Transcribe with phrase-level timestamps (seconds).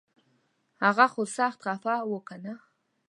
[0.83, 2.53] هغه خو سخت خفه و کنه